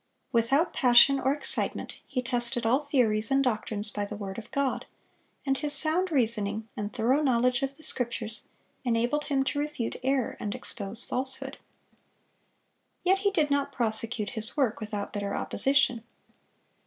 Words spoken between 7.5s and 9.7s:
of the Scriptures, enabled him to